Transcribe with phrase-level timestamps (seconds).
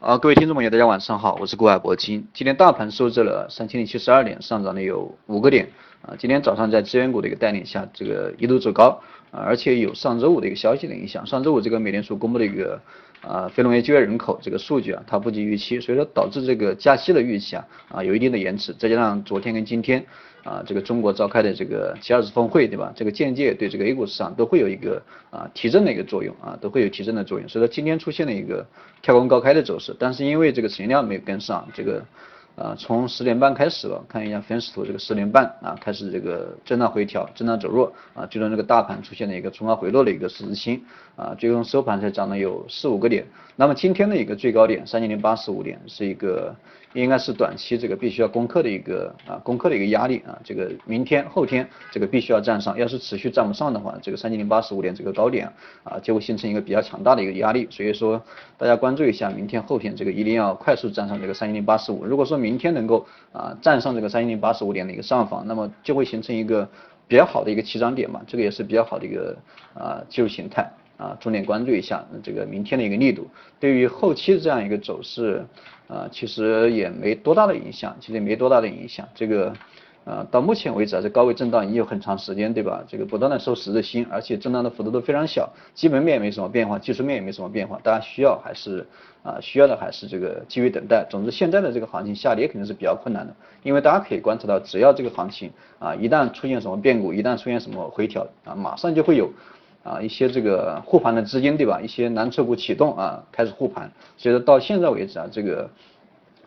[0.00, 2.28] 啊，各位听众朋友，大家晚上好，我是郭海博金。
[2.32, 5.72] 今天大盘收至了三千零七十二点，上涨了有五个点。
[6.02, 11.26] 啊，今天早上在资源股的一个带领下，这个一度走高，啊，而且有上周五的一个消息的影响。
[11.26, 12.80] 上周五这个美联储公布的一个
[13.22, 18.72] 啊非农业就业人口这个数据啊，它不及预期，所以说导致这个加息的预期啊啊有一定的延迟。
[18.74, 20.04] 再加上昨天跟今天。
[20.44, 22.90] 啊，这个中国召开的这个 G20 峰会，对吧？
[22.96, 27.46] 这个间接对这个 A 股市场都会有一个啊提振的一个作用啊，都会有提振的作用。
[27.46, 28.66] 所以说今天出现了一个
[29.02, 32.02] 跳空高开的走势，但是因为这个成交量没有跟上，这个。
[32.58, 40.82] 啊，从十点半开始了，看一下分时图，这个十点半啊，开始这个震荡回调，震荡走弱啊，最终这个大盘出现了一个冲高回落的一个十字星
[41.14, 43.24] 啊，最终收盘才涨了有四五个点。
[43.54, 46.54] 那么今天的一个最高点三千零八十五点，是一个
[46.94, 55.48] 应该是短期这个必须要攻克的一个啊攻克的一个压力啊，这个明天后天这个必须要站上，要是持续站不上的话，这个三千零八十五点这个高点
[55.84, 58.20] 啊就会形成一个比较强大的一个压力，所以说
[58.56, 62.47] 大家关注一下明天后天这个一定要快速站上这个三千零八十五，如果说明。
[62.48, 66.66] 明天能够啊站上这个三千零八十五点的一个上方，那么就会形成一个
[67.06, 69.36] 比较好的一个起涨点嘛，这个也是比较好的一个
[69.74, 73.28] 啊技术形态啊，重点关注一下这个明天的一个力度，
[73.60, 75.44] 对于后期的这样一个走势
[75.88, 79.52] 啊，其实也没多大的影响，其实也没多大的影响，这个。
[80.08, 82.82] 呃，到目前为止啊，这高位震荡已经有很长时间，对吧？
[82.88, 88.86] 这个不断的收十字星，而且震荡的幅度都非常小，基本面也没什么变化，技术面也没什么变化，大家需要还是
[89.22, 91.06] 啊，需要的还是这个继续等待。
[91.10, 99.30] 总之，现在的这个行情下跌肯定是比较困难的，因为大家可以观察到，只要这个行情啊，一旦出现什么变故，一旦出现什么回调啊，马上就会有
[99.84, 101.82] 啊一些这个护盘的资金，对吧？
[101.82, 103.92] 一些蓝筹股启动啊，开始护盘。
[104.16, 105.68] 所以说到现在为止啊，这个。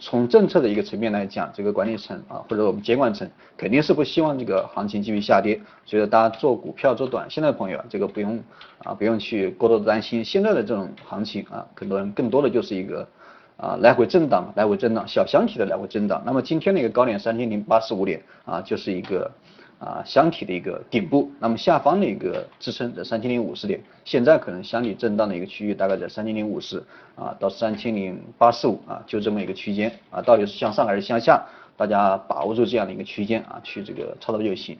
[0.00, 8.42] 从政策的一个层面来讲，这个管理层啊，或者我们监管层肯定是不希望这个行情继续下跌，所以说大家做股票做短线的朋友，这个不用
[8.84, 10.24] 啊不用去过多的担心。
[10.24, 13.08] 现在的这种行情啊，很多人更多的就是一个
[13.56, 16.22] 啊来回震荡，来回震荡，小箱体的来回震荡。
[16.24, 19.30] 那么今天的一个高点三千零八十五点啊，就是一个。
[19.78, 26.82] 啊，箱体的一个顶部，那么下方的一个支撑在三千零五十点，现在可能箱体震荡的一个区域大概在三千零五十
[27.14, 31.46] 啊到三千零八十五啊，就这么一个区间啊，到底是向上还是向下，
[31.76, 34.76] 大家把握住这样的一个区间啊，去这个操作就行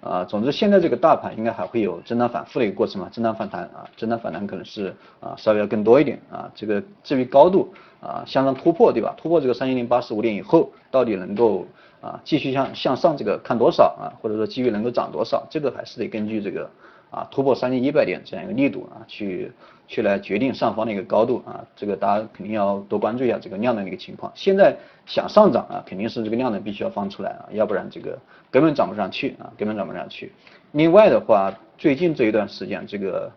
[0.00, 0.24] 啊。
[0.24, 6.48] 总之现在这个大盘应该还会有震荡反复的一个过程嘛，震荡反弹啊，震荡反弹可能是啊稍微要更多一点啊。
[6.54, 9.12] 这个至于高度啊向上突破对吧？
[9.16, 11.66] 突破这个三千零八十五点以后，到底能够。
[12.06, 16.70] 啊，继续向向上这个看多少啊，或者说机遇能够涨多少，这个还是得根据这个
[17.10, 19.50] 啊突破三千一百点这样一个力度啊去
[19.88, 24.30] 去来决定上方的一个高度啊，这个大家肯定要多关注一下这个量能的一个情况。
[24.36, 28.16] 现在想上涨啊，肯定是这个量能必须要放出来啊，要不然这个
[28.52, 30.30] 根本涨不上去啊，根本涨不上去。
[30.72, 33.32] 另外的话，最近这一段时间这个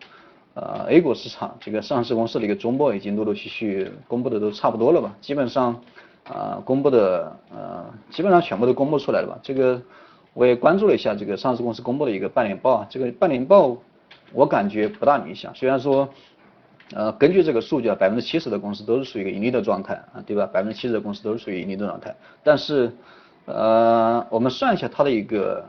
[0.53, 5.81] 呃 A 股市场这个上市公司的一个中报已经陆陆续续公布的都差不多了吧，基本上。
[6.25, 7.68] 啊，公布的呃，
[8.09, 9.39] 基本上全部都公布出来了吧？
[9.41, 9.81] 这个
[10.33, 13.77] 我也关注了一下这个上市公司公布的一个半年报啊，这个半年报
[14.33, 15.53] 我感觉不大理想。
[15.55, 16.07] 虽然说
[16.93, 20.45] 呃，根据这个数据啊，百分之七十的公司都是属于一个盈利的状态啊，对吧？
[20.47, 22.15] 百分之七十的公司都是属于盈利的状态。
[22.43, 22.91] 但是
[23.45, 25.65] 呃，我们算一下它的一个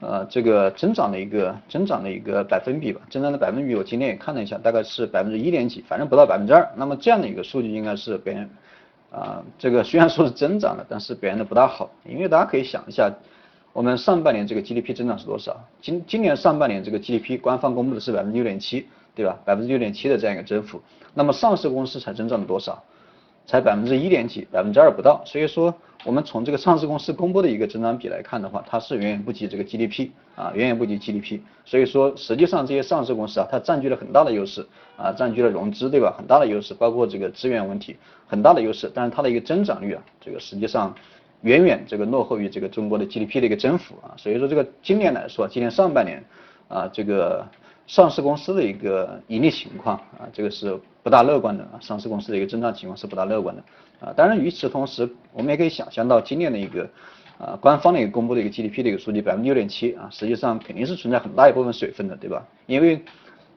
[0.00, 6.68] 呃这个增长的一个增长的一个百分比吧，增长的百分比我今天也看了一下，大概是百分之一点几，反正不到百分之二。
[6.76, 8.48] 那么这样的一个数据应该是别人。
[9.10, 13.12] 啊，这个虽然说是增长了，但是表现的不大好，因为大家可以想一下，
[13.72, 15.56] 我们上半年这个 GDP 增长是多少？
[15.82, 19.36] 今今年上半年这个 GDP 官方公布的是百分之六点七，对吧？
[19.44, 20.80] 百分之六点七的这样一个增幅，
[21.14, 22.82] 那么上市公司才增长了多少？
[23.50, 25.74] 才百分之一点几，百分之二不到，所以说
[26.04, 31.40] 我们从这个上市公司公布的一个增长比来看的话，它是远远不及这个 GDP 啊，远远不及 GDP。
[31.64, 34.64] 所以说实际上这些上市公司啊，它占据了很大的优势
[34.96, 36.14] 啊，占据了融资对吧？
[36.16, 37.96] 很大的优势，包括这个资源问题
[38.28, 40.94] 很大的优势，但是它的一个增长率啊，这个实际上
[41.40, 44.14] 远远这个落后于这个中国的 GDP 的一个增幅啊。
[44.16, 46.22] 所以说这个今年来说，今年上半年
[46.68, 47.44] 啊，这个。
[47.90, 51.74] 上市公司的一个盈利情况啊，这个是不大乐观的啊。
[51.80, 53.60] 上市公司的一个增长情况是不大乐观的
[53.98, 54.12] 啊。
[54.16, 56.88] 当然，与此同时，我们也可以想象到今年的一个
[57.36, 62.46] 啊，官方的一个公布的一个 GDP 的一个数据百分之六点七啊，实际上肯定是存在很大一部分水分的，对吧？
[62.66, 63.02] 因为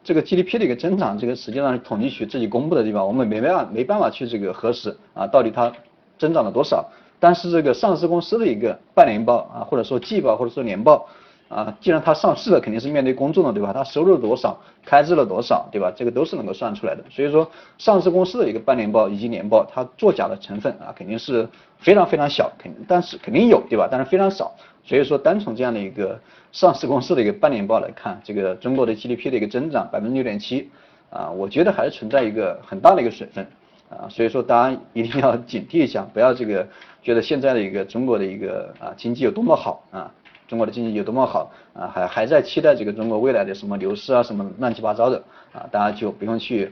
[0.03, 5.71] 这个 GDP 的一个增长，这个实际上是统计局自己公布的地方，我们没办法没办法去这个核实啊，到底它
[6.18, 6.83] 增长了多少。
[7.19, 11.07] 但是这个上市公司的一个半年报啊，或者说季报或者说年报。
[11.53, 13.71] 啊，既然它上市了，肯定是面对公众的，对吧？
[13.71, 15.94] 它收入多少，开支了多少，对吧？
[15.95, 17.03] 这个都是能够算出来的。
[17.11, 21.47] 所以说，上市公司的一个半年报以及年报，它作假的成分啊，肯定是
[21.77, 23.88] 非常非常小，肯但是肯定有，对吧？
[23.91, 24.51] 但是非常少。
[24.83, 26.19] 所以说，单从这样的一个
[26.51, 30.69] 上市公司的一个半年报来看，这个中国的 GDP 的一个增长百分之六点七，
[31.09, 33.45] 啊，我觉得还是存在一个很大的一个水分。
[33.89, 36.67] 啊，所以说大家一定要警惕一下，不要这个
[37.03, 40.11] 觉得现在的一个中国的一个啊经济有多么好啊，
[40.53, 45.17] 中国的经济有多么好啊，还还在期待这个中国未来的什么牛市啊什么乱七八糟的
[45.51, 46.71] 啊，大家就不用去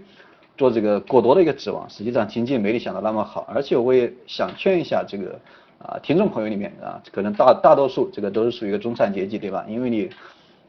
[0.56, 5.40] 做这个过多的一个指望，实际上经济没你想的那么好，而且我也想劝一下这个
[5.80, 9.66] 啊听众朋友里面啊，可能大大多数这个都是属于一个中产阶级对吧？
[9.68, 10.08] 因为你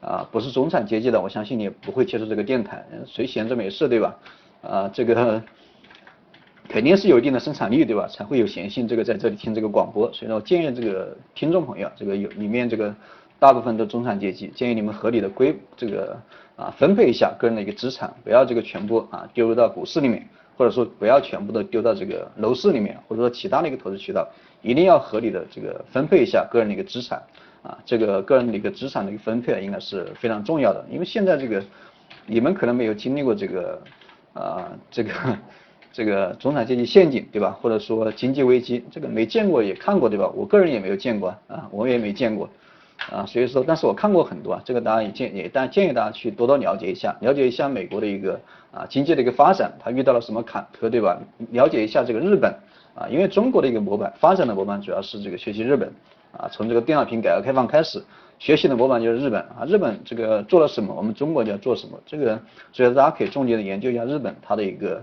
[0.00, 4.16] 啊不是中产阶级的，我相信你不会接触这个电台，谁闲着没事对吧？
[4.62, 5.42] 啊这个。
[6.72, 8.08] 肯定是有一定的生产力，对吧？
[8.08, 10.10] 才会有闲心这个在这里听这个广播。
[10.10, 12.94] 所以呢，我建议这个听众朋友，这个有里面这个
[13.38, 16.18] 大部分都中产阶级，建议你们合理的归这个
[16.56, 20.26] 啊分配一下个人的一个资产，不要这个全部啊丢入到股市里面，
[20.56, 24.26] 或者说不要全部都丢到这个楼市里面，或者说其他的一个投资渠道，
[24.62, 27.22] 一定要合理的这个分配一下个人的一个资产
[27.62, 31.62] 啊，这个个人的一个资产的一个分配啊应该是非常重要的，因为现在这个
[32.24, 33.82] 你们可能没有经历过这个
[34.32, 35.10] 啊这个。
[35.92, 37.56] 这个中产阶级陷阱，对吧？
[37.60, 40.26] 或者说经济危机，这个没见过也看过，对吧？
[40.34, 42.48] 我个人也没有见过啊，我也没见过
[43.10, 48.40] 啊，所以说，但是我看过很多啊，这个大家也建也但建议大家去多多了解一下，了解一下美国的一个
[48.70, 51.20] 啊经济的一个发展，它遇到了什么坎坷，对吧？
[51.50, 52.50] 了解一下这个日本
[52.94, 55.92] 啊，因为中国的一个模板发展的模板主要是这个学习日本
[56.32, 58.02] 啊，从这个电脑屏改革开放开始，
[58.38, 62.40] 学习的模板就是日本啊，日本这个做了什么，我们中国就要做什么，这个
[62.72, 65.02] 所以大家可以重点的研究一下日本它的一个。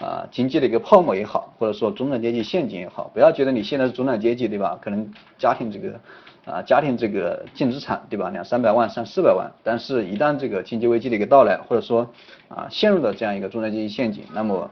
[0.00, 4.78] 啊，经济的一个泡沫也好，或者说中产阶级陷阱也好，不要觉得你现在是中产阶级，对吧？
[4.80, 5.06] 可能
[5.36, 6.00] 家庭这个
[6.46, 8.30] 啊，家庭这个净资产，对吧？
[8.30, 12.10] 两三百万、三四百万，但是一旦这个经济危机的一个到来，或者说
[12.48, 14.70] 啊，陷入了这样一个中产阶级陷阱，那么，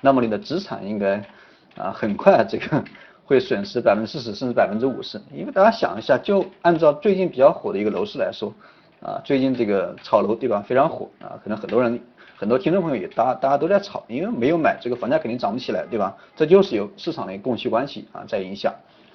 [0.00, 1.16] 那么你的资产应该
[1.76, 2.84] 啊，很快这个
[3.24, 8.54] 会损失百分之四十甚至百分之五十，因为大家想一下，就按照最近比较火的一个楼市来说，
[9.02, 10.62] 啊，最近这个炒楼，对吧？
[10.64, 12.00] 非常火啊，可能很多人。
[12.36, 16.16] 很多听众朋友也，大大家都在炒，因为没有买，这个房价肯定涨不起来，对吧？
[16.34, 18.74] 这就是由市场的供需关系啊在影响，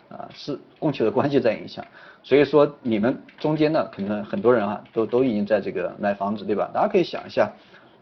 [0.10, 1.86] 啊是供求的关系在影响。
[2.24, 6.70] 所以说你们中间呢，可能很多人啊都都已经在这个买房子，对吧？
[6.74, 7.52] 大家可以想一下，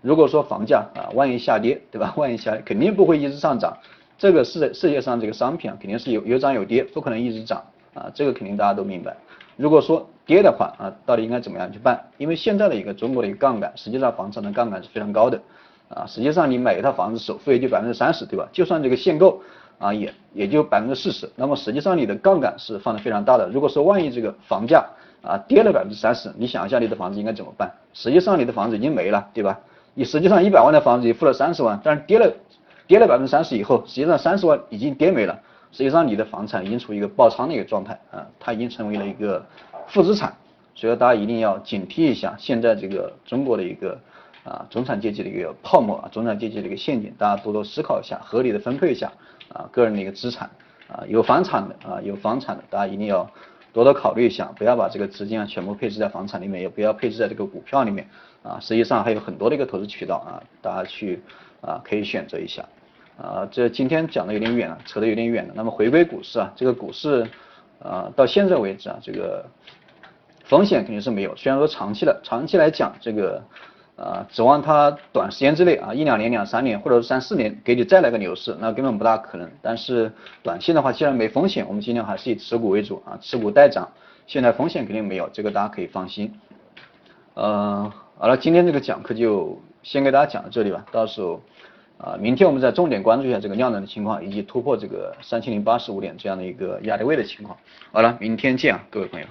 [0.01, 2.13] 如果说房价啊万一下跌，对吧？
[2.17, 3.75] 万一下肯定不会一直上涨，
[4.17, 9.15] 这个世世界上这个商品啊肯定是有有涨有跌，不可能一直涨啊，这个肯定大家都明白。
[9.55, 11.99] 如果说跌的话啊，到底应该怎么样去办？
[12.17, 15.41] 因为现在的一个中国的一个杠杆，实际上房产的杠杆是非常高的
[15.89, 16.05] 啊。
[16.05, 18.47] 实际上你买一套房子首付也就百分之三十，对吧？
[18.51, 19.41] 就算这个限购
[19.79, 21.27] 啊，也也就百分之四十。
[21.35, 23.47] 那么实际上你的杠杆是放的非常大的。
[23.49, 24.85] 如果说万一这个房价
[25.21, 27.71] 啊跌了百分之三十，你想一下你的房子应该怎么办？
[27.93, 29.57] 实际上你的房子已经没了，对吧？
[29.93, 32.31] 你实际上一百万的房子你付了三十万，但是跌了
[32.85, 35.39] 跌了百分之三十以后，实际上三十万已经跌没了。
[35.71, 39.45] 实际上你的房产已经处于一个爆仓的一个状态啊，它已经成为了一个
[39.87, 40.35] 负资产，
[40.75, 43.99] 所以大家一定要警惕一下现在这个中国的一个
[44.43, 49.11] 啊中产阶级的一个泡沫啊，中产阶级的一个陷阱，大家多多思考一下，合理的分配一下
[49.53, 50.49] 啊个人的一个资产
[50.87, 53.29] 啊，有房产的啊有房产的，大家一定要
[53.73, 58.07] 多多考虑一下，不要把这个资金啊全部配置在房产里面，也不要配置在这个股票里面
[58.43, 61.21] 啊，实际上还有很多的一个投资渠道啊，大家去
[61.61, 62.65] 啊可以选择一下。
[63.17, 65.53] 啊，这今天讲的有点远了，扯得有点远了。
[65.55, 67.27] 那么回归股市啊，这个股市
[67.79, 69.45] 啊，到现在为止啊，这个
[70.45, 71.35] 风险肯定是没有。
[71.35, 73.43] 虽然说长期的，长期来讲，这个
[73.95, 79.49] 呃，指望它短时间之内啊，一两年、两三年或者是三四年给你再来个牛市，那根本不大可能。
[79.61, 80.11] 但是
[80.43, 83.89] 短期的话，既然没风险，我们尽量还是以持股为主啊，持股待涨。
[84.25, 86.33] 现在风险肯定没有，这个大家可以放心。
[87.35, 91.41] 嗯，好了，今天这个讲课就先给大家讲到这里吧，到时候。
[91.97, 97.57] 啊，明天我们再重点关注一下这个量能的情况，以及突破这个三千零八十五点这样的一个压力位的情况。
[97.91, 99.27] 好了，明天见啊，各位朋友。